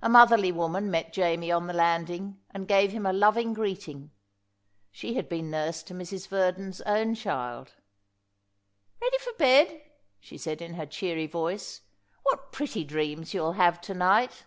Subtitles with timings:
[0.00, 4.12] A motherly woman met Jamie on the landing, and gave him a loving greeting.
[4.92, 6.28] She had been nurse to Mrs.
[6.28, 7.72] Verdon's own child.
[9.02, 9.82] "Ready for bed?"
[10.20, 11.80] she said in her cheery voice.
[12.22, 14.44] "What pretty dreams you'll have to night!"